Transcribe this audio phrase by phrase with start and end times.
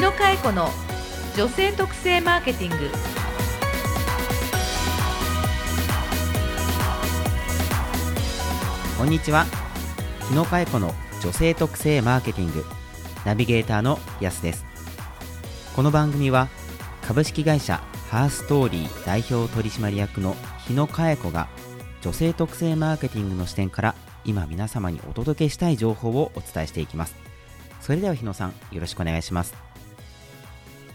[0.00, 0.70] 野佳恵子の
[1.36, 2.90] 女性特性マーケティング。
[8.96, 9.44] こんにちは。
[10.30, 12.64] 日野佳恵子の女性特性マーケティング。
[13.26, 14.64] ナビゲーターのやすです。
[15.76, 16.48] この番組は
[17.06, 20.34] 株式会社ハーストーリー代表取締役の
[20.66, 21.46] 日野佳恵子が
[22.00, 27.16] 女性特性マーケティングの視点から今皆様にお届けしたい情報をお伝えしていきます。
[27.82, 29.69] それでは日野さんよろしくお願いします。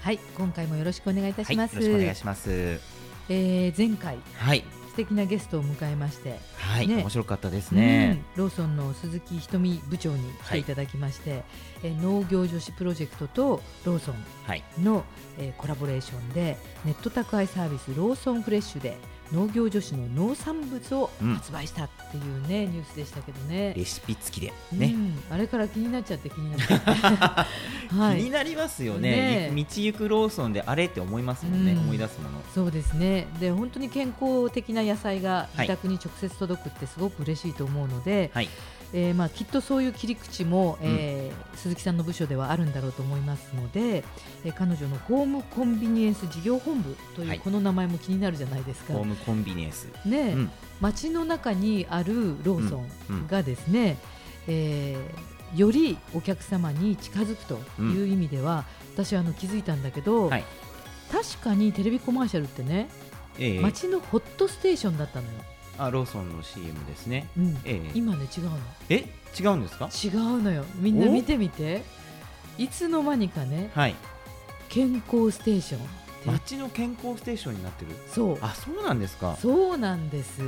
[0.06, 2.80] はい今回もよろしくお願いいたします、はい、よろしくお願いします。
[3.28, 4.64] えー、前回はい。
[4.90, 6.98] 素敵なゲストを迎えましてはい、ね。
[6.98, 8.44] 面白かったですね、うん。
[8.44, 11.44] ローソンの鈴木ひとみ部長に来ていただきまして、
[11.82, 14.64] えー農業女子プロジェクトとローソンはい。
[14.80, 15.04] の、
[15.40, 19.00] えーコラボレーションでネット宅配サービスローソンフレッシュで
[19.32, 23.74] 農業女子の農産物をうん発売したっていうね、ニュースでしたけどね。
[23.76, 24.54] レシピ付きで。
[24.72, 26.92] ね、うん、あれから気になっちゃって気になっちゃって、
[27.96, 29.12] は気にい、なりますよね。
[29.12, 29.50] ね。
[29.52, 31.80] え道行くローソンであれって思いますもんね、うん。
[31.80, 32.30] 思い出すも。
[32.30, 33.28] のそうですね。
[33.40, 35.68] で本当に健康的な野菜がはい。
[35.68, 38.50] 自宅に直接届くってすごく嬉しいと思うので、はい
[38.98, 44.04] えーまあ、きっとそういう切り口も、えー鈴木さんの部署ではあるんだろうと思いますので、
[44.46, 47.38] えー彼女のホームコンビニエンス事業本部とはい。
[47.38, 48.94] いうこの名前も気になるじゃないですか。
[48.94, 50.52] ホームコンビニエンス、ね、うん。
[50.82, 53.98] 街の中にあるローソうんうんンがですね、
[54.48, 60.44] えーよりお客様に近づくという意味では、私はあの気づいたんだけど、はい。
[61.12, 62.90] 確かにテレビコマーシャルってね、
[63.40, 63.60] ええ。
[63.62, 65.32] 街のホットステーションだったのよ、
[65.78, 67.58] あローソンの CM ですね、うん。
[67.66, 67.92] ええ。
[67.94, 68.58] 今ね違うの。
[68.90, 69.06] え？
[69.38, 69.90] 違うんですか？
[70.04, 70.66] 違うのよ。
[70.76, 71.84] みんなお見てみて。
[72.58, 73.96] いつの間にかねはい。
[74.70, 75.82] 健康ステーション。
[76.26, 77.92] 街の健康ステーションになってる。
[78.08, 78.38] そう。
[78.42, 79.36] あそうなんですか。
[79.42, 80.42] そうなんです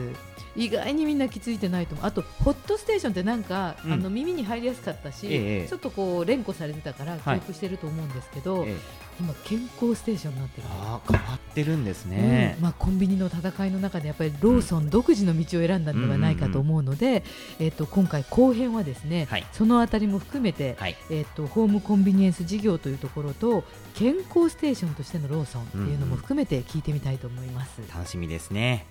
[0.57, 2.05] 意外にみんな気づいてないと思う。
[2.07, 3.93] あとホットステーションってなんか、うん。
[3.93, 7.37] あの耳に入りやすかったし、ええちょっとこう連呼されてたから記はい。
[7.37, 8.75] 憶してると思うんですけど、ええ。
[9.19, 10.67] 今健康ステーションになってる。
[10.69, 12.55] あー変わってるんですね。
[12.57, 17.23] うん、まあ、コンビニの戦いの中でやっぱりローソン独自の道を選んだのではないかと思うので、
[17.59, 19.45] えっと今回後編はですね、はい。
[19.53, 20.95] そのあたりも含めて、はい。
[21.09, 23.63] えっとホームコンビニエンス事業というところと
[23.95, 27.81] 健康ステーションとしてのローソンっていうのも含めて聞いてみたいと思います。
[27.93, 28.85] 楽しみですね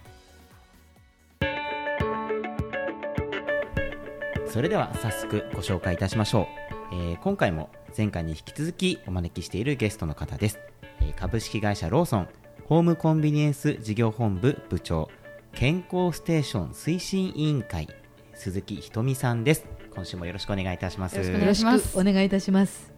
[4.57, 6.49] それでは早速ご紹介いたしましょ
[6.91, 10.59] う、えー今回も前回に引き続きお招きしているゲストの方です、
[11.03, 12.29] えー株式会社ローソン
[12.65, 15.11] ホームコンビニエンス事業本部部長
[15.53, 17.87] 健康ステーション推進委員会
[18.33, 19.67] 鈴木ひとみさんです。
[19.95, 21.17] 今週もよろしくお願いいたします。
[21.17, 21.93] よろしくお願いします。
[21.93, 22.96] くお願いいたします。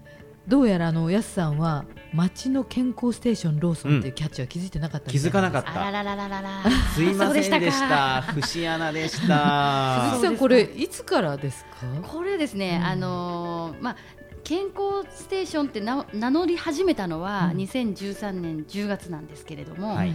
[0.48, 5.72] どうやらあのやすさんは街の健康ステーションローソンっていうキャッチは気づいてなかったみたい気づかなかった。
[5.72, 6.70] たあらららららら。
[6.94, 10.10] すいませんでしそうでした節穴でした。
[10.14, 11.87] 鈴木さんこれいつからですか？
[12.08, 12.87] これですね、うん。
[12.87, 13.97] あのーまあ
[14.44, 17.58] 健康ステーションってな名乗り始めたのはうん。
[17.58, 20.12] 2013年10月なんですけれども、はい。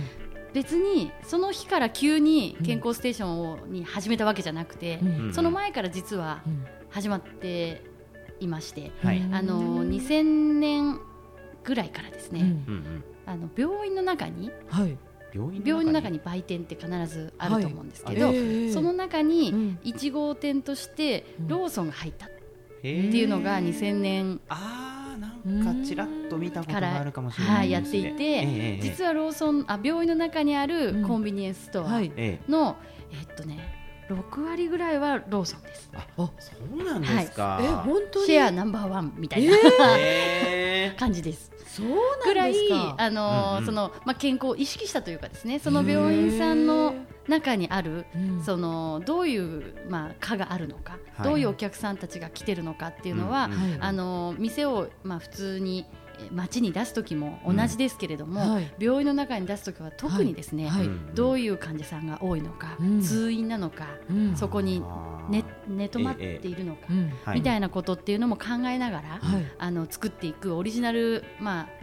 [0.53, 5.07] 別にその日から急に健康ステーションをに始めたわけじゃなくてう、ん。
[5.07, 5.33] うん。
[5.33, 7.81] その前から実はうん始まって
[8.43, 9.19] いまして、はい。
[9.19, 10.99] うんあのー2000年
[11.63, 12.47] ぐらいからですね、うん。
[12.47, 13.03] うんうん。
[13.25, 14.97] あの病院の中にはい。
[15.33, 18.39] 病院病院の中に売店って必ずあると思うんですけど、はいえ。
[18.39, 19.79] ーその中うにん。
[19.83, 21.47] 1号店としてうん。
[21.47, 22.29] ローソンが入ったっ
[22.79, 28.01] ていうのが2000年あーなんかちらっと見たことがあるかもしれはないいですね。
[28.01, 31.01] やっていて、ええ実はローソンあ病院の中にあうん。
[31.01, 32.11] るコンビニエンスストアはい。
[32.17, 32.75] ええの、
[33.11, 33.72] えっとね
[34.09, 35.89] 6割ぐらいはローソンです。
[35.93, 38.25] ああそうなんですか、え本当に？
[38.25, 39.55] シェアナンバーワンみたいな、
[39.97, 41.51] え感じです。
[41.65, 41.87] そう
[42.23, 42.95] ぐらいなんですか。
[42.99, 43.65] あのーうんうん。
[43.65, 46.93] そのまあ、健康を意識したというかですねその病院さんの
[47.27, 48.43] 中にあるうん。
[48.43, 51.27] そのどういう、まあ、科があるのか、はい。
[51.27, 53.77] どういうお客さんたちが来てるのかっていうのは、うんはい。
[53.79, 58.73] あの店を、まあ、普通にえ街に出す時も同じですけれども、はい。
[58.79, 60.85] 病院の中に出す時は特にですね、はい。
[60.85, 61.15] うん。
[61.15, 63.01] どういう患者さんが多いのか、うん。
[63.01, 64.35] 通院なのか、うん。
[64.35, 64.83] そこに
[65.29, 67.39] 寝寝泊まっているのか、うんはい。
[67.39, 69.45] みたいなことっていうのも考えながら、はい。
[69.57, 71.82] あの作っていくオリジナル、まあ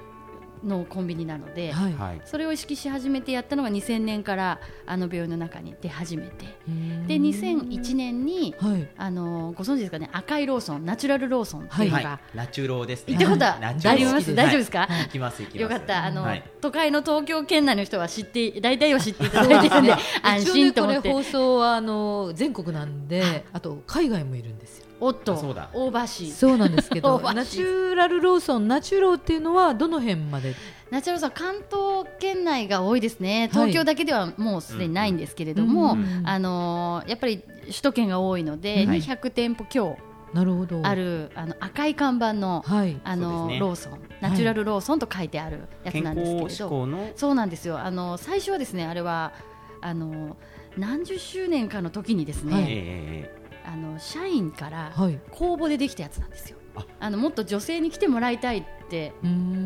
[0.65, 1.93] のコンビニなので、はい。
[1.95, 2.21] はい。
[2.25, 6.47] それを意識し始めてやったのが2000年からあの病院の中に出始めて。
[6.69, 8.89] うんで2001年にはい。
[8.97, 10.09] あのご存知ですかね？
[10.13, 12.37] 赤いローソンナチュラルローソンっていうのが、はい。
[12.37, 13.15] ナチュローですね。
[13.15, 15.03] 行ったことあります大丈夫ですか、はい。
[15.05, 15.63] 行きます行きます。
[15.63, 16.05] よかった。
[16.05, 16.45] あの、はい。
[16.61, 24.87] 都会の東京圏内の人は知って大体は知っていただいてるんで 安心と思って、ねこれ放送はあの全国なんであと海外もいるんですよ。
[25.01, 25.71] おっとあそうだ。
[25.73, 30.50] オーバーシーそうなんですけオどーバーナチュラルローソンナチュローっていうのはどの辺まで
[30.91, 33.49] ナチュラルさん関東圏内が多いですね。
[33.53, 39.01] 東京だけではもうすでにないんですけれども、うんあのーやっぱり首都圏が多いので、はい。
[39.01, 39.97] 200店舗強
[40.33, 40.81] なるほど。
[40.85, 43.01] あるあの赤い看板のはい。
[43.05, 44.01] あの、ローソン。
[44.21, 47.11] ナチュラルローソンと書いてあるやつ健なんですけれ康志ど、向の？
[47.17, 47.79] そうなんですよ。
[47.79, 49.33] あの最初はですねあれは
[49.81, 50.37] あの
[50.77, 53.31] 何十周年かの時にですね、
[53.67, 55.19] あの社員からはい。
[55.31, 56.59] 公募でできたやつなんですよ。
[56.77, 59.13] ああのもっと女性に来てもらいたいって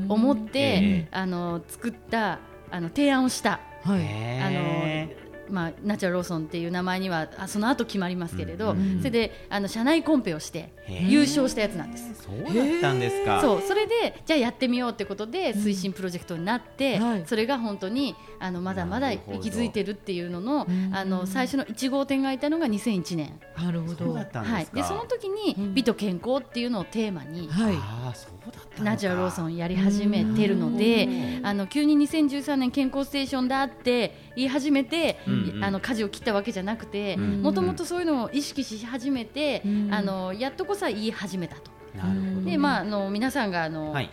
[0.09, 2.41] 思って、えあの作った
[2.71, 4.01] あの提案をした、はい。
[4.01, 5.25] へえ。
[5.49, 12.04] まあ、ナチュラルローソンっていう名前にはあその後決まりますけれど、うんうんそれであの社内コンペをして優勝したやつなんです。
[12.25, 13.41] そうだったんですか。
[13.43, 17.23] そうそれでじゃあやってみようってことで推進プロジェクトになって、はい。
[17.27, 20.95] それが本当にあのまだまだ息づいてるっていうののうん。
[20.95, 24.15] あの最初の1号店がいたのが2001年、なるほど。
[24.15, 25.75] はい、でその時にうん。
[25.75, 27.75] 美と健康っていうのをテーマにはい。
[27.77, 31.47] ああそうだったナチュラルローソンやり始めてるのでうん。
[31.47, 35.65] あの急に2013年健康ステーションだって言い始めて、うんうん。
[35.65, 39.89] あの舵を切ったわけじゃなくてうんもともとそういうのを意識し始めて、うん。
[39.93, 41.74] あのやっとこそ言い始めたと。
[41.95, 44.11] なるほどでまあ、あの皆さんがあの、はい。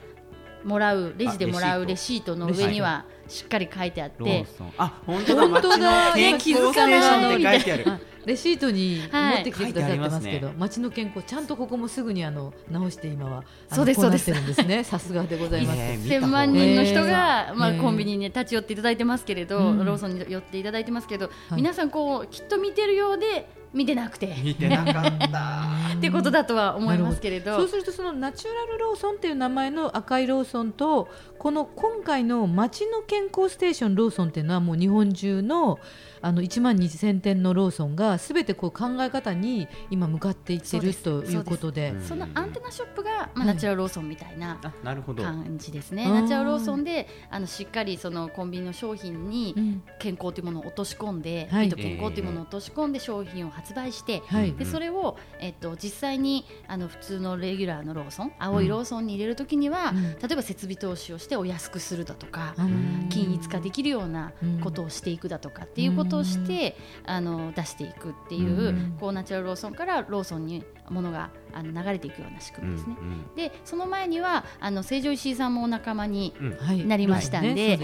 [0.63, 2.35] もらうレジでもらうあレレシート。
[2.35, 4.73] の上にはしっかり書いてあっロてーソン。
[4.77, 5.47] あ本当だ。
[5.47, 6.11] 本当だ。
[6.11, 7.83] 街の健康ステーションって書いてある。
[7.89, 10.53] あレシートにはい持ってきてくださってますけど、書い。
[10.53, 14.83] て街の健康ちゃんとここもすぐにあの直して今はそうですそうるんですね。
[14.83, 19.85] さすがでございます、えー見た方1000が万人の人が、まあ、えーコンビニに、ね、立ち寄っていただいてますけれど、うん。
[19.85, 21.29] ローソンに寄っていただいてますけど、い。
[21.55, 24.35] 皆さんこうきっと見てるようで見てなくて。
[24.43, 25.61] 見てなかった
[25.97, 31.07] ってことだとは思いますけれどそうするとそのナチュラルローソンっていう名前の赤いローソンと
[31.37, 35.79] この今回の街の健康ステーションローソンっていうのはもう日本中の
[36.21, 41.89] あの1万2000店のローソンがすべてこう考え方に今向かっていってるということで。
[41.89, 42.07] そうです。
[42.09, 45.23] そのアンテナショップが、まあ、はいナチュラルローソンみたいなあなるほど。
[45.23, 46.13] 感じですね、うん。
[46.13, 49.83] ナチュラルローソンであのしっかりそのコンビニの商品にうん。
[49.99, 51.71] 健康というものを落とし込んで、はい。
[51.71, 54.53] 健康というものを落とし込んで商品を発売して、はい。
[54.53, 60.03] でそれを、えっと、実際にあの普通のレギュラーのローソン青いローソンに入れるときには、うん。
[60.03, 63.07] 例えば設備投資をしてお安くするだとか、うん。
[63.09, 64.33] 均一化できるような
[64.63, 66.75] ことをしていくだとかっていうことをして、
[67.05, 68.97] あの出していくっていう,、うん。
[68.99, 72.95] こうナチュラルローソンからローソンにものがあの流れていくような仕組みですね。
[73.35, 76.47] でその前にはあの成城石井さんもお仲間に、うん。
[76.47, 76.85] うんはい。
[76.85, 77.79] なりましたんで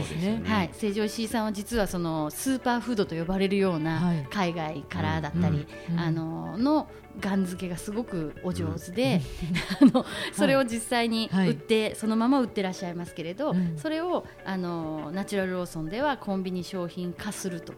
[0.45, 4.27] はい、成城石井さんは実はそのスーパーフードと呼ばれるようはない。
[4.29, 6.87] 海外からだったり、うんあのの
[7.19, 9.21] ガン付けがすごくお上手で、
[9.81, 11.49] あのそれを実際にはい。
[11.49, 17.73] 売って、そのまま売ってらっしゃいますけれど、うんそれをあのナチュラルローソンではコンビニ商品化すると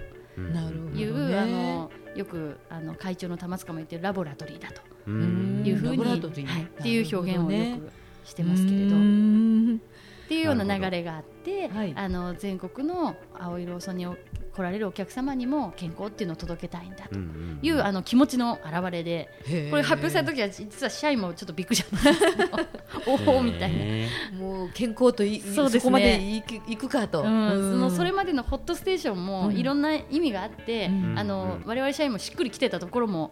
[0.95, 4.81] いう、ねあのよくあの会長の玉塚も言ってるラボラトリーだと。
[5.09, 7.91] いうふうに、はい、っていう表現をよく
[8.27, 8.95] してますけれど。
[8.95, 9.81] うん。
[10.25, 11.94] っていうような流れがあって、はい。
[11.95, 14.07] あの全国の青いローソンに
[14.54, 17.16] 来られるお客様にも健康っていうのを届けたいんだと
[17.62, 19.30] いう、あの気持ちの表れで
[19.69, 23.72] これ発表された時は実は社員もちょっとびっくりしちゃったんですけどおおみたい
[24.31, 24.38] な。
[24.38, 25.80] もう健康といそうですね。
[25.80, 27.72] そこまでいくいくかと、うん、うん。
[27.74, 29.57] そのそれまでのホットステーションもうん。
[29.57, 31.16] いろんな意味があって、うん。
[31.18, 31.68] あのうん。
[31.68, 33.31] 我々社員もしっくりきてたところも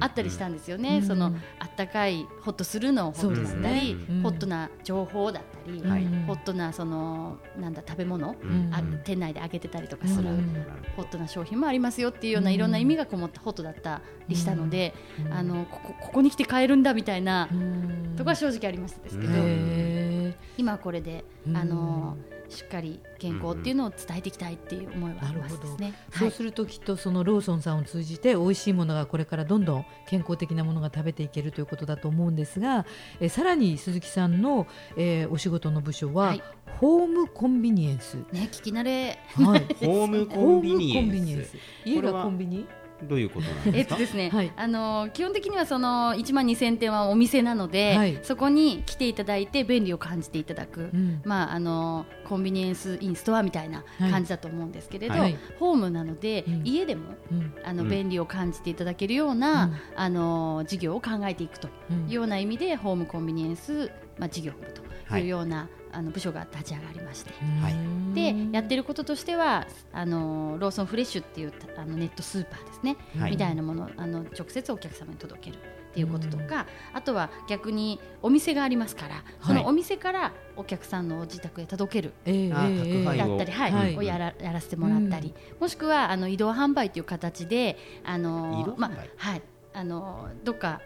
[0.00, 1.06] あったりしたんですよね、うん。
[1.06, 3.96] そのあったかいホッとするのをホットだったり、そうですね。
[4.08, 4.22] うん。
[4.22, 6.06] ホットな情報だったり、はい。
[6.26, 8.70] ホットなそのなんだ食べ物、うん。
[8.72, 10.66] あ店内で揚げてたりとかする、うん。
[10.96, 12.54] ホットな商品もありますよっていうようなうん。
[12.54, 15.32] いろんな意味がこもったホットだったりしたので、うん。
[15.32, 18.14] あのここここに来て買えるんだみたいなうん。
[18.16, 21.56] とこは正直ありましたですけど、うんへ今はこれで、うん。
[21.56, 22.16] あの
[22.52, 25.94] しっかり健康っていうのを伝えていきたいっていう思いはありますですね。
[26.10, 32.84] ーそうするときっとそのローソンさんを通じて美味しいものがこれからどんどん健康的なものが食べていけるということだと思うんですが、
[33.20, 34.66] えーさらに鈴木さんの、
[34.96, 36.42] えーお仕事の部署は、はい。
[36.78, 39.18] ホームコンビニエンス、ね聞き慣れ。
[39.34, 41.50] はい、 ホームコンビニエンス。
[41.50, 41.56] ス。
[41.84, 42.66] 家がコンビニ？
[43.08, 43.94] どういうことなんえですか？
[43.94, 44.52] っとですね、はい。
[44.56, 48.18] あの基本的にはその1万2000点はお店なので、はい。
[48.22, 51.20] そこに来ていただいて便利を感じていただく、うん。
[51.24, 55.36] まあ、あのコンビニエンスインストアみたいな感じだと思うんですけれど、はい。
[55.58, 56.62] ホームなので、うん。
[56.64, 57.54] 家でもうん。
[57.64, 57.90] あのうん。
[57.90, 59.74] 便利を感じていただけるような、うん。
[59.96, 65.22] あの事業を考えていくとうんいうような意味でホームコンビニエンス、まあ、事業部とはい。
[65.22, 67.32] いうような、あの部署が立ち上がりまして。
[67.60, 67.74] はい。
[68.14, 73.30] でやってることとしてはあのローソンフレッシュっていうあのネットスーパーですね、はい。
[73.32, 82.12] みたいなものあの直接お客様に届けるっていうこととか、あとは逆にお店がありますから、そのお店からお客さんの自宅へ届ける。
[82.24, 83.28] ええあええ宅配を。
[83.28, 83.96] だったり、はいはい。
[83.98, 88.78] をやらやらせてもらったり、もしくはあの移動販売という形であの移動販売？
[88.78, 89.42] まはい。
[89.74, 90.80] あのどっか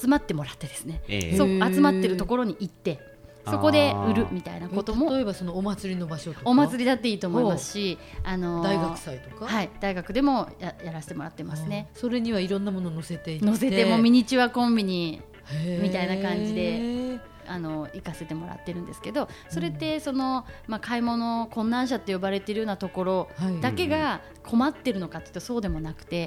[0.00, 1.36] 集まってもらってですね、ええ。
[1.36, 3.00] そう集まってるところに行って
[3.46, 5.10] そこで売るみたいなことも。
[5.14, 6.42] 例えばそのお祭りの場所とか。
[6.44, 9.70] お祭りだっていいと思いますし、あの大学祭とか、はい。
[9.80, 11.88] 大学でもややらせてもらってますね。
[11.94, 13.46] それにはいろんなものを載せていって。
[13.46, 15.20] 載せてもミニチュアコンビニ
[15.82, 23.28] みたいな感じであの行かせてもらってるんですけどそれってその、まあ、買い物困難者って呼ばれてるようなところ
[23.60, 26.26] だけが困ってるのかっていうとそうでもなくて、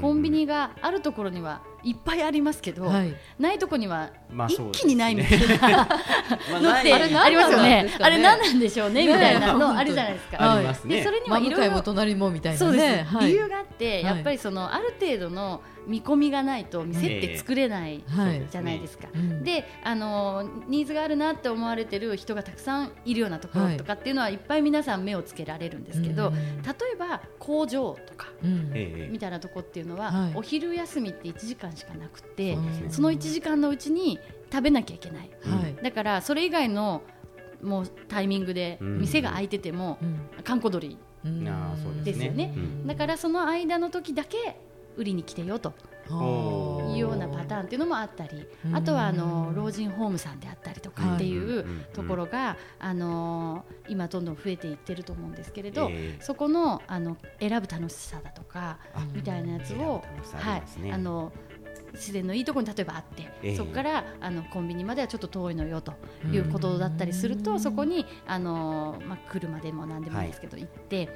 [0.00, 4.10] コンビニがあるところにはいっぱいありますけど、はい、ないとこには
[4.48, 5.86] 一気にないみたいな
[6.60, 7.88] のってありますよね。
[8.00, 10.54] あれ何なんでしょうねみたいなのあるじゃないですか。
[10.54, 11.04] ありますね。
[11.04, 13.18] それにはいろいろ隣もみたいなそうです。
[13.20, 18.02] 理由があってやっぱりそのある程度の見込みがないと店って作れない
[18.50, 19.08] じゃないですか。
[19.42, 26.32] で、あのニーズがあるなって思われてる人がたくさんいるようなところとかっていうのはいっぱい皆さん目をつけられるんですけど、
[26.64, 32.58] 例えば工場とかみたいなとこっていうのはお昼休みって1時間しかなくて
[32.90, 34.18] その1時間のうちに
[34.52, 35.30] 食べなきゃいけない。
[35.82, 37.02] だからそれ以外の
[37.62, 39.98] もうタイミングで店が開いてても
[40.44, 40.98] 閑古鳥
[42.04, 42.54] ですよね、
[42.86, 44.56] だからその間の時だけ
[44.96, 45.72] 売りに来てよと。
[46.08, 55.90] いうようなパターンっていうのもあったりあとはあの老人ホームさんであったりとかっていうところがあの今どんどん増えていってると思うんですけれど
[56.20, 58.78] そこのあの選ぶ楽しさだとか
[59.12, 60.04] みたいなやつを
[60.34, 60.92] はい。
[60.92, 61.32] あの
[61.96, 65.94] 自然のいいところに例えばあって、えー、そこからあのコンビニまではちょっと遠いのよと
[66.30, 71.08] いうことだったりするとそこにあの、まあ、車でも何でもいいですけど、はい、行って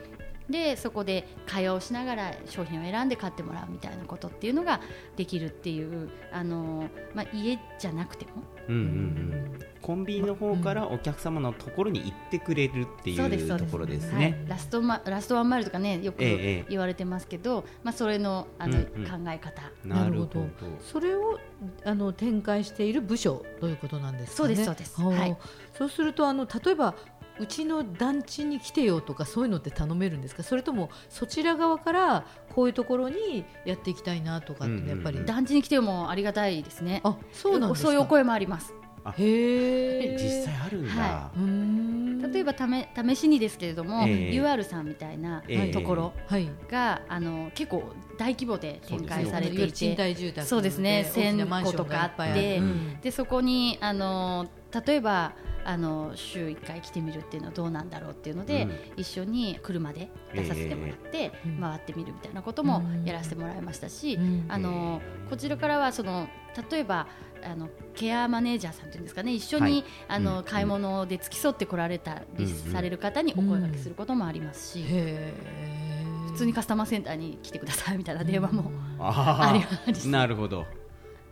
[0.51, 4.81] でそこで会話をしながら商品を選んで買ってもらうみたいなことっていうのが
[5.17, 8.31] できるっていうあの、まあ、家じゃなくても、
[8.69, 19.63] うんうんうん、コンビニの方からお客様のところに行ってくれるっていうところですね、はい、ラストマラストワンマイルとかねよく言われてますけど、ええ、まあ、それのあの、うんうん、考え方。
[19.85, 20.47] なるほど。
[20.81, 21.39] それを
[21.85, 24.37] あの展開している部署ということなんですかね。
[24.37, 25.37] そうですそうです、はい、
[25.77, 26.95] そうするとあの例えば
[27.41, 30.43] うちの団地に来てよとかそういうのって頼めるんですか？
[30.43, 37.01] それともそちら側からこういうところにやっていきたいなとかってやっぱり、団地に来てよもありがたいですね。
[37.05, 38.75] あそうなんそういうお声もあります。
[39.17, 41.33] へえ実際あるんだ、は
[42.29, 45.43] い、例えばため試しにですけれども、えー、UR さんみたいな
[45.73, 46.13] ところ
[46.69, 47.83] が、えー、あの結構
[48.19, 51.11] 大規模で展開されていてそうですね。
[51.15, 54.49] 1000個とかあって、うん、でそこにあの
[54.87, 55.33] 例えば
[55.65, 66.29] あの週1回来てみるっていうのはどうなんだろうっていうので、うん、一緒に車で出させてもらって、回ってみるみたいなこともやらせてもらいましたし、あのこちらからはその
[66.71, 67.07] 例えば
[67.43, 74.85] あのケアマネージャーさんというんですかね一緒に、はい、あの、うん、買い物で付き添ってこられたりされる方にお声がけすることもありますし。
[76.31, 79.51] 普通にカスタマーセンターに来てくださいみたいな電話もあ
[79.87, 80.09] ります。
[80.09, 80.65] なるほど。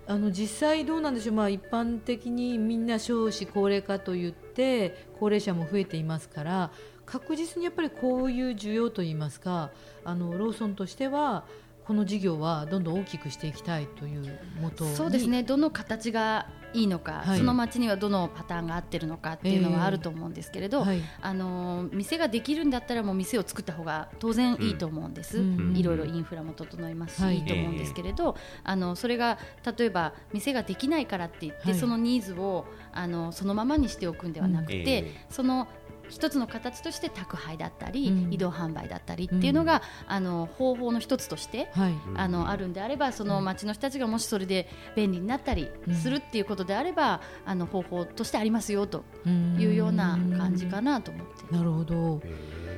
[0.09, 6.71] あの実際どうなんでしょう、まあ、一般的にみんな少子高齢化といって高齢者も増えていますから
[7.05, 9.71] 確実にやっぱりこういう需要といいますか
[10.07, 11.45] あのローソンとしては
[11.88, 15.42] この事業はどんどん大きくしていきたいというもとそうですね。
[15.42, 29.38] どの形がいいのか、はい、その町にはどのパターンが合ってるのかっていうのはあると思うんですけれど、えーはい、あの店ができるんだったらもう店を作った方が当然いいと思うんです、うん、いろいろインフラも整いますし、はい、いいと思うんですけれど、あのそれが
[29.78, 35.68] 例えば店ができないからって言って、そのニーズをあのそのままにしておくんではなくて、えー、その
[36.09, 45.69] 一つの形として宅配だったり、うん、移動販売だったりっていうのが、うん、あの方法の一つとして、はい、あのあるんであればその町の人たちがもしそれで便利になったり
[46.03, 51.55] するっていうことであれば、あの方法としてありますよというような感じかなと思って。
[51.55, 52.21] なるほど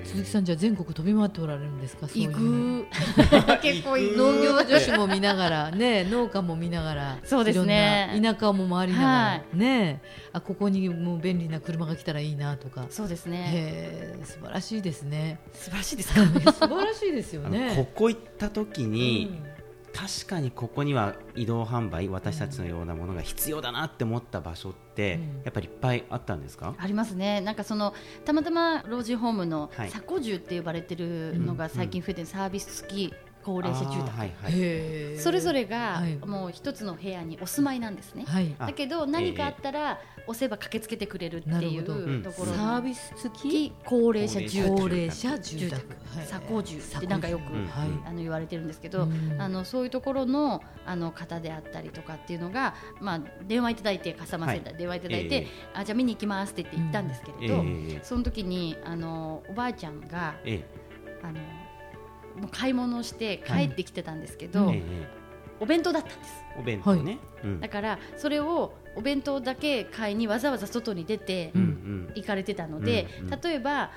[0.04, 2.06] 鈴木さんじゃ全国飛び回っておられるんですか？
[2.12, 2.86] 行く。
[3.62, 8.18] 結構 農業女子も見ながらね 農家も見ながらそうですね。
[8.22, 10.00] 田舎も回りながら、はい、ね。
[10.32, 12.86] あここにもう便利な車が来たらいいなとか。
[12.90, 14.14] そうですね。
[14.24, 15.38] 素晴らしいですね。
[15.52, 16.24] 素晴らしいですか？
[16.52, 17.72] 素晴らしいですよね。
[17.76, 19.49] ここ行った時に、うん
[19.92, 26.74] 確かにここには移動販売私たちのようなものが必要だなって思った場所って、うん、やっぱりいっぱいあったんですか？
[26.78, 27.40] ありますね。
[27.40, 27.92] なんかその
[28.24, 44.76] たまたま老人ホームの鎖骨獣って呼ばれてるのが最近増えてるサービス付き高齢者住宅、はいはい、それぞれがもう一つの部屋にお住まいなんですね、はい、だけど何かあったら押せば駆けつけてくれるっていうところ、サービス付き高齢者住宅。
[44.76, 45.82] 高齢者住宅。
[46.26, 47.42] 鎖高住ってなんかよく、
[48.06, 57.64] あの言われてるんですけど、あのそういうところのあの方であったりとかっていうのが、まあ、電話いただいてカスタマーセンター電話いただいて、あじゃあ見に行きますって言って行ったんですけれど、
[58.02, 60.34] その時にあのおばあちゃんが、
[61.22, 61.40] あの
[62.36, 64.82] もう買い物をして帰ってきてたんですけど、はい、
[65.60, 66.44] お弁当だったんです。
[66.58, 71.52] お弁当ね、はい、だからそれをお弁当だけ買いにわざわざ外に出て
[72.14, 73.90] 行かれてたので、うんうん、例えば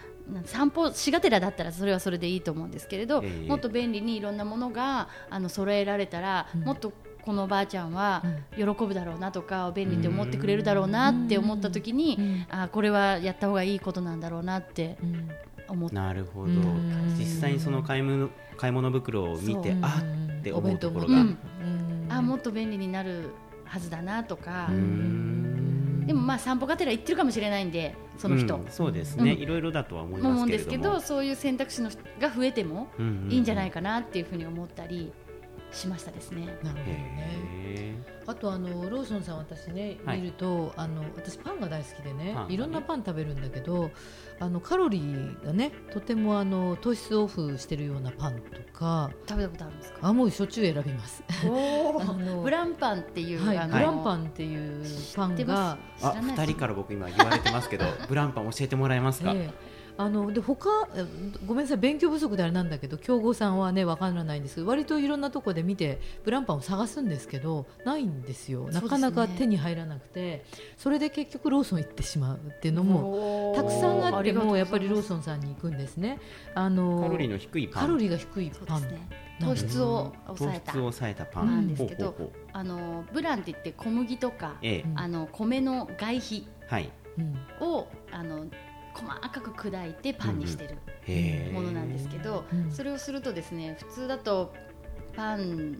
[0.45, 8.23] 散歩しがてらだったらそれはそれでいいと思うんですけれど、えー、もっと便利にいろんなものがあの揃えられたら、うん、もっとこのおばあちゃんは
[8.55, 14.97] 喜ぶだろうなとか便利って思ってくれるだろうなって思った時に、あこれはやった方がいいことなんだろうなって
[15.67, 15.95] 思って。
[15.95, 16.51] なるほど。
[17.17, 20.01] 実際にその買い物買い物袋を見てあ
[20.39, 21.25] って思うところが、
[22.09, 23.31] あもっと便利になる
[23.65, 24.69] はずだなとか。
[26.05, 31.89] でもまあ散歩がてら行ってるかもしれないんでその人、うん、そうですね、うん、いろいろだとは思います思うんですけどそういう選択肢の
[32.19, 32.89] が増えても
[33.29, 35.13] いいんじゃないかなっていうふうに思ったり
[35.73, 36.45] しましたですね。
[36.63, 38.03] なるほどね。
[38.25, 43.91] あとあのローソンさん私ね、見るとあの私パンが大好きでね、いろんなパン食べるんだけど
[44.39, 49.97] あのカロリーがねとてもあの糖質オフしてるようなパンとか食べたことあるんですか？
[50.01, 51.23] あもうしょっちゅう選びます。
[52.43, 54.83] ブランパンっていう、はい、ブランパンっていう
[55.15, 59.53] パンがあ二人から僕今言われてますけど ブランパン教えてもらえますか、えー
[59.95, 60.69] あので他
[61.45, 68.69] ごめんなさい勉強不足であれなんだけど強豪さんはね分からないんですけど割といろんなところで見てブランパンを探すんですけどないんですよ。
[68.71, 70.45] なかなか手に入らなくて
[70.77, 76.19] それで結局ローソン行ってしまうっていうのもたくさんあってもやっぱりローソンさんに行くんですね。
[76.55, 77.83] あのカロリーの低いパン。
[77.83, 79.07] カロリーが低いパン、ね、
[79.39, 80.73] 糖質を抑えた。
[80.73, 81.47] 抑えたパン。
[81.47, 82.15] なんですけど、
[82.51, 86.47] あのブランって言って小麦とか、ええ、あの米の外皮
[87.59, 88.45] を、あの
[88.93, 94.53] 細かく砕いてパンにしてるものなんですけど、それをするとですね普通だと
[95.15, 95.77] パン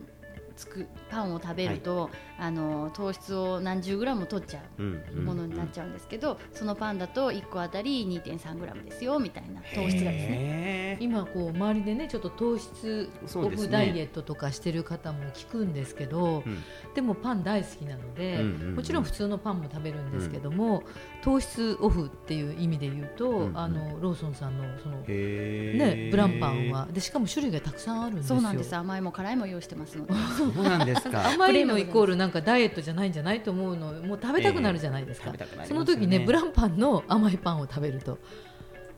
[0.55, 2.10] つくパンを食べると、
[2.44, 10.98] あの糖質を何十グラム取っちゃうものになっちゃうんですけど、そのパンだと1個あたり2.3グラムですよみたいな糖質がですね。
[11.00, 16.44] 今こう周りでねちょっと糖質オフダイエットとかしてる方も聞くんですけど、
[16.96, 18.44] でもパン大好きなので、
[18.76, 20.84] もちろん普通のパンも食べるんですけども、
[21.22, 28.36] 糖質オフっていう意味で言うと、あのローソンさんのそのねブランパンはでしかも種類がたくさんあるんですよ。
[28.36, 28.76] そうなんです。
[28.76, 30.14] 甘いも辛いも用意してますので。
[30.38, 31.30] そうなんですか。
[31.30, 35.32] 甘いのイコールなんかダイエットじゃないんじゃないと思うのもう食べたくなるじゃないですか。
[35.34, 38.17] えーすね、その時ねブランパンの甘いパンを食べると。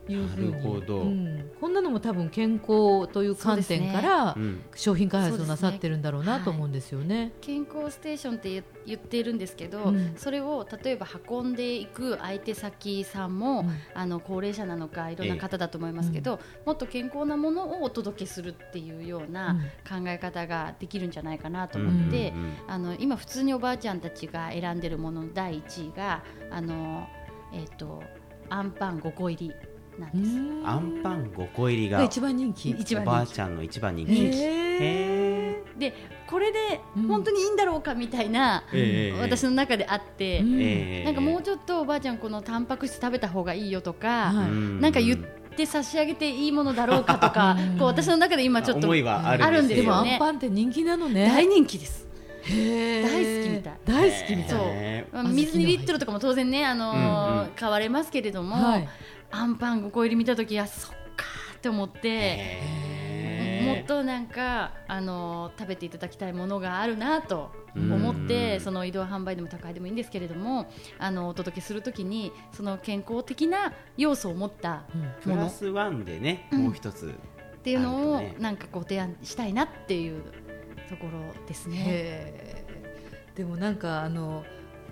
[0.08, 4.36] いうふうに、うん、こんなのも多分健康という観点から
[4.74, 7.06] 商品開発をなさってるんだろうなと思うんですよね。
[7.06, 19.56] ねはい、健康ステーションって言っているんですけど、うん、それを例えば運んでいく相手先さんも、うん、あの高齢者なのかいろんな方だと思いますけど、ええ、もっと健康なものをお届けするっていうような
[19.88, 22.32] 考え方ができるんじゃないかなと思って、
[22.68, 27.08] あの今普通におばあちゃんたちが選んでるものの第1位があの、
[27.52, 28.02] えーと、と
[28.48, 29.54] あんパン5個入り
[29.98, 30.36] なんです。
[30.64, 32.70] あんパン5個入りが一番人気。
[32.70, 34.30] 一番おばあちゃんの一番人気。
[34.32, 35.94] へで
[36.26, 45.18] これで本当にいいんだろうかみたいな、うん、私の中であって、うん、なんかもうちょっとおばあちゃんこのタンパク質食べた方がいいよとか、うん、なんか言っ
[45.56, 49.82] て差し上げていいものだろうかとか、 こう私の中で今ちょっとあるんですよね。
[49.82, 51.28] でもアンパンって人気なのね。
[51.28, 52.06] 大人気です。
[52.42, 53.78] 大好きみたい。
[53.84, 55.04] 大好きみたい。
[55.12, 55.28] そう。
[55.28, 58.56] 水2リットルとかも当然ねあの買われますけれども、
[59.30, 61.24] はい、あんパン5個入り見た時はそっか
[61.56, 62.60] って思って
[63.66, 77.14] もっとなんかあの食べていただきたいものがあるなと思ってその移動販売でも高いでもいいんですけれどもあのお届けするときにその健康的な要素を持ったもの、プラスワンでね、もう一つ、
[77.56, 80.22] っていうのをなんかご提案したいなっていう
[80.88, 82.64] ところですね。
[83.34, 84.44] でもなんかあの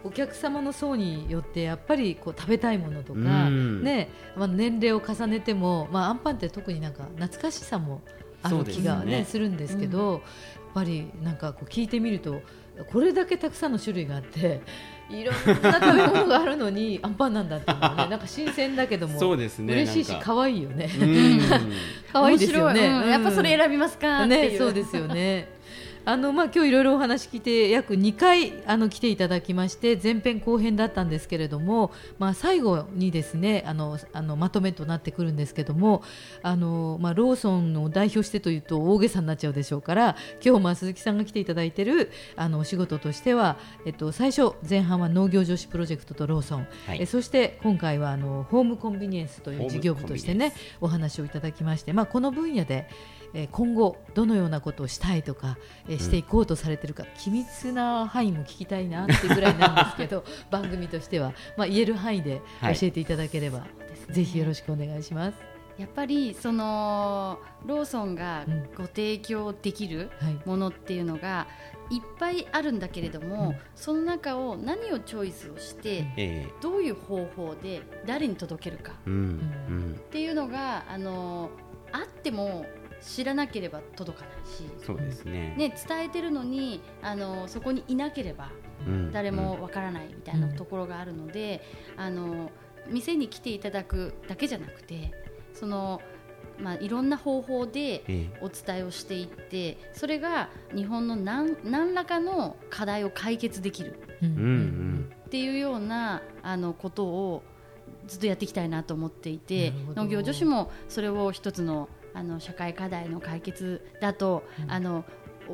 [0.04, 8.02] お客様の層によってやっぱりこう食べたいものとか、ねまあ、年齢を重ねても、まあ、アンパンって特になんか懐かしさも
[8.42, 9.24] ある気がね、ね。
[9.24, 10.20] するんですけど、うん、やっ
[10.74, 12.42] ぱりなんかこう聞いてみると
[12.92, 14.60] これだけたくさんの種類があって
[15.08, 20.88] いろんな食べ物があるのにアンパンなんだっていうのはねなんか新鮮だけどもそうですね嬉しいし可愛いよね。
[22.12, 25.48] 可愛いですよね、うん、やっぱそれ選びますかねそうですよね
[26.06, 36.02] あのまあ今日いろいろお話聞いて約2回あの来ていただきまして前編後編だったんですけれども、まあ、最後にですねあのあのまとめとなってくるんですけども
[36.42, 52.90] あの、まあ、ローソンを代表してというと大げさになっちゃうでしょうから今日まあ鈴木さんが来ていただいているあのお仕事としては、えっと、最初前半は農業女子プロジェクトとローソン、はい、えそして今回はあのホームコンビニエンスという事業部としてねお話をいただきまして、まあ、この分野で
[53.35, 63.66] え今後どのようなことをしたいとか、えしていこうとされているか、機密な範囲も聞きたいなっていうぐらいなんですけど 番組としては、まあ、言える範囲で教えていただければ、は
[64.11, 65.55] い、ぜひよろしくお願いします。
[65.77, 70.09] やっぱりそのローソンがご提供できる
[70.44, 71.49] ものっていうのが
[71.90, 79.05] いっぱいあるんだけれども、うん、その中を何をチョイスをして、うん、どういう方法で誰に届けるかっ
[80.11, 81.51] ていうのがあの
[81.90, 82.66] あっても
[83.04, 85.54] 知らなければ届かないしそうですね。
[85.56, 88.50] ね伝えてるのにあのそこにいなければ
[89.12, 91.62] 誰もわからないみたいなところがあるので、
[91.96, 92.50] うん、あの
[92.88, 95.12] 店に来ていただくだけじゃなくて
[95.52, 96.00] その
[96.58, 98.04] まあ、いろんな方法で
[98.40, 103.98] お伝えをしていって、それが日本の何何らかの課題を解決できる
[105.26, 107.42] っていうようなあのことを
[108.06, 115.05] ずっとやっていきたいなと思っていて農業女子もそれを一つのあの社会課題の解決だと、うん、あの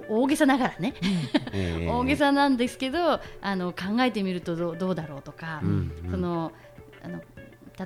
[0.09, 0.94] 大げさながらね、
[1.90, 6.53] 大げさなんですけどあの考えてみるとどどうだろうとか、うんうん、その
[7.03, 7.20] あの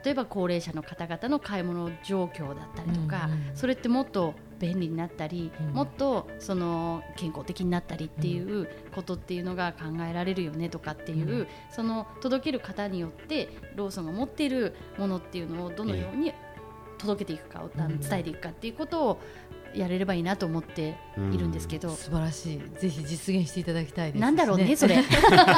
[0.05, 16.33] 例えば高齢者の方々の買い物状況だったりとか、うんうん、それってもっと便利になったり、うん、もっとその健康的になったりっていうことっていうのが考えられるよねとかっていう、うん、その届ける方によってローソンが持っているものっていうのをどのように
[16.99, 19.21] 届けていくかを伝えていくかっていうことを
[19.75, 20.97] やれればいいなと思って
[21.33, 22.63] いるんですけど、素晴らしい。
[22.79, 25.03] ぜひ実現していただきたいです、ね、なんだろうねそれ。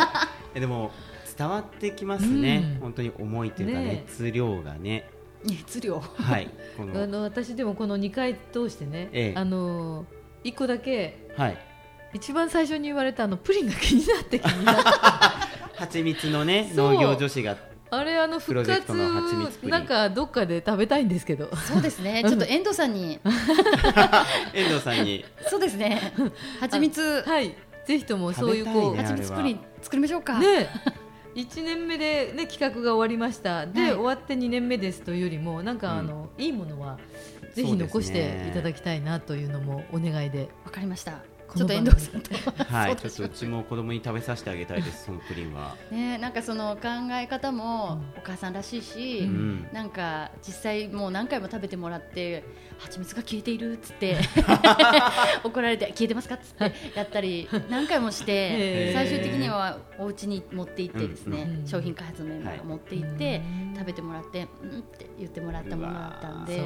[0.54, 0.90] でも
[1.36, 5.08] 伝わってきますね、うん、本当に思いというか熱量がね。
[5.44, 6.00] 熱量。
[6.00, 6.50] はい。
[6.94, 10.06] あの私でもこの2回通してね、ええ、あの
[10.44, 11.58] 1個だけ、はい、
[12.14, 14.82] 一番最初に言われたあのプリンが気になって気になって。
[15.76, 17.54] 蜂蜜のね農業女子が
[17.90, 18.92] あれあの復活
[19.62, 21.54] なんかどっかで食べたいんですけど。
[21.56, 22.22] そうですね。
[22.26, 23.20] ちょっと遠藤さんに。
[24.52, 25.24] 遠藤さんに。
[25.48, 26.12] そうですね。
[26.60, 27.22] 蜂蜜。
[27.22, 27.54] はい。
[27.86, 30.38] ぜひともそういうこう蜂蜜プリン作りましょうか。
[30.38, 30.68] ね
[31.36, 33.66] 1年目で、ね、企画が終わりました。
[33.66, 36.98] で、はい、終わって2年目ですというよりもなんかあの、うん、いいものは
[37.52, 40.48] ぜひ残していただきたいなというのもお願いで。
[40.64, 42.34] わかりましたちょっと遠藤さんと。
[42.64, 42.96] はい。
[42.96, 45.76] ちょっとうちも子供に食べさせてあげたいですそのプリンは。
[45.90, 52.44] ねなんかその考え方もお母さんらしいし、うん、なんか実際もう何回も食べてもらって
[52.78, 54.16] 蜂蜜が消えているっつって
[55.44, 63.40] 怒られて消えてますかっつってやったり 何回もして最終的にはお家に持って行ってですね、うん、商品開発メンバーが持って行って、
[63.74, 66.62] 食べてもらってうんって言ってもらったものだったんで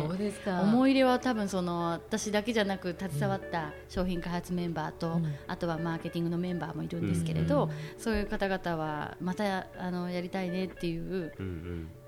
[0.47, 11.33] 思い入れは多分その私だけじゃなく携わった商品開発メンバーと、あとはマーケティングのメンバーもいるんですけれど、そういう方々はまたあのやりたいねっていう、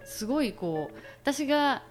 [0.04, 1.82] すごいこう私が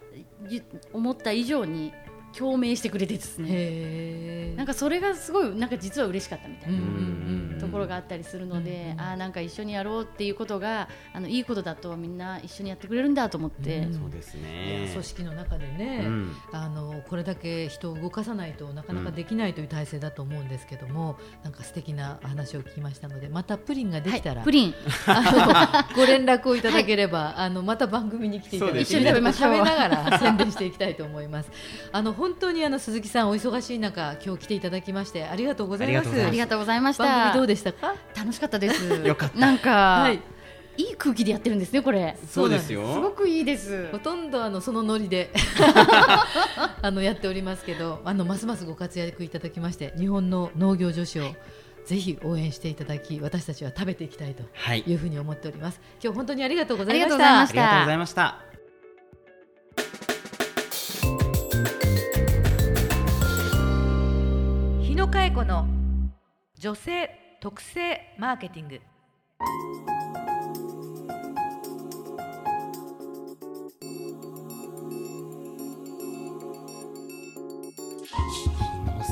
[0.93, 1.93] 思った以上に
[2.37, 4.53] 共鳴してくれてですね。
[4.55, 14.89] なんかそれがすごいなんか実は嬉しかったみたいなところがあったりするので、あなんか一緒にやろうっていうことがあのいいことだとみんな一緒にやってくれるんだと思って、そうですね。
[14.91, 16.07] 組織の中でね、
[16.51, 24.73] あのこれだけ人を動かさないとなかなかできないという体制だと思うんですけども、なんか素敵な話を聞きましたのでまたプリンができたら、はい、プリン。
[25.07, 29.55] あの ご連絡をいただければ、はい、あのまた番組に来ていただいて一緒に食べましょう。
[29.55, 31.51] 食べながら宣伝していきたいと思います。
[31.91, 36.23] あの本当にあの鈴木さんお忙しい中今日来ていただきましてありがとうございます。
[36.23, 37.03] ありがとうございました。
[37.03, 37.95] 番組どうでしたか？
[38.15, 38.85] 楽しかったです。
[38.93, 39.39] よかった。
[39.39, 40.21] なんか、はい、
[40.77, 42.15] いい空気でやってるんですねこれ。
[42.29, 42.93] そうですよ。
[42.93, 42.99] す。
[42.99, 43.91] ごくいいです。
[43.91, 45.31] ほとんどあのそのノリで
[46.83, 51.35] あのやっておりますけどあのますますご活躍いただきまして日本の農業女子を、はい
[51.83, 54.43] ぜひ応援していただき私たちは食べていきたいと
[54.87, 54.93] い。
[54.93, 57.39] うふうに思っております、はい、今日本当にありがとうございました。
[57.39, 58.50] ありがとうございました
[65.31, 65.65] 恵子の
[66.59, 68.81] 女性特性マーケティング。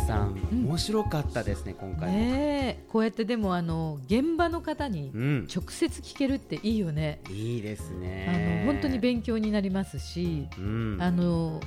[0.05, 8.65] さん、うん、面白かったですね今回ねこうやってでもあの現場の方に直接聞けるっていいよね、うん、いいですね。
[8.65, 11.61] あの本当に勉強になりますし、うん、あの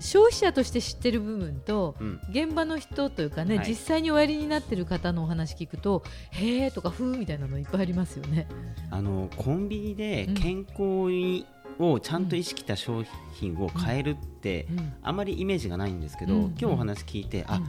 [0.00, 8.46] 消費者として知ってる部分と、うん、現場の人というかね、はい、実際におやりになってる方のお話聞くとへえとかふーみたいなのいっぱいありますよね。
[8.90, 11.46] あのコンビニで健康に、
[11.78, 14.66] をちゃんと意識した商品を変えるって、
[15.02, 17.60] あまりイメージがないんですけど、今日お話聞いて、あ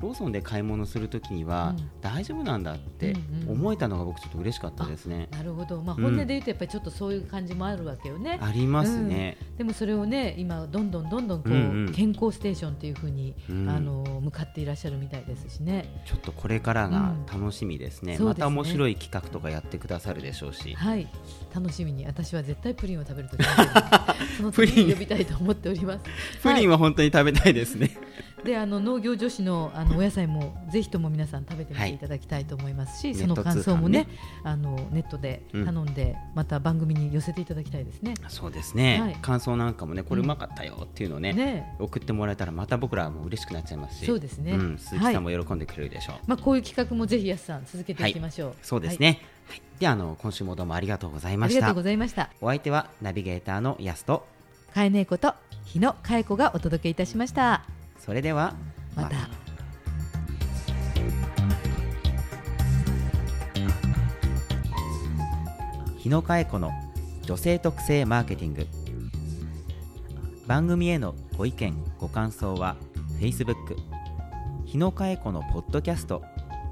[0.00, 3.14] ローソンで買い物するときには大丈夫なんだって
[3.46, 5.28] 思えたのが僕ちょっと嬉しかったですね。
[5.30, 8.38] なるほど、まあ、本音で言うとやっぱりちょっとそういう感じもあるわけよね。
[8.40, 16.02] ありますね、うん、でもそれをね今どんどんどんどんこう、うんうん、健康ステーションというふうに、うん、あの向かっていらっしゃるみたいですしね。
[16.06, 18.16] ちょっとこれからが楽しみですね。
[18.16, 20.74] うん、また面白い企画とかやってくださるでしょうし。
[20.74, 21.08] はい、
[21.54, 23.44] 楽しみに私は絶対プリンを食べるとき
[24.38, 26.04] そのプリン呼びたいと思っております。
[26.42, 27.90] プリンは本当に食べたいですね。
[28.44, 31.98] であの農業女子のあのお野菜もぜひとも皆さん食べてみてい。
[31.98, 34.08] ただきたいと思いますし、はい、その感想もね、ね、
[34.42, 38.14] あのネットで頼んで、うん、また番組に寄せていただきたいですね。
[38.28, 48.54] そうですね、はい、感想なんかもねこれうまかったよっていうのをねうんね、送ってもらえたらまた僕らも嬉しくなっちゃいますしそうですね、うん、鈴木さんも喜んでくれるでしょう、まあ、こういう企画もぜひ安さん続けていきましょう。
[48.62, 49.20] そうですね、
[49.78, 51.58] ではあの今週もどうもありがとうございました。
[51.58, 52.30] ありがとうございました。
[52.40, 54.26] お相手はナビゲーターの安と
[54.74, 57.64] かえねえこと日野かえ子がお届けいたしました
[58.04, 58.54] それでは
[58.96, 59.28] また。
[65.98, 66.70] 日野かえ子の
[67.22, 68.66] 女性特性マーケティング。
[70.46, 72.76] 番組へのご意見ご感想は
[73.20, 73.54] Facebook
[74.64, 76.22] 日野かえ子のポッドキャスト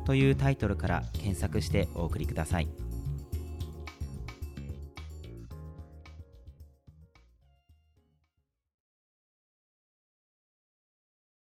[0.05, 2.88] というタイトルから検索してお送りください。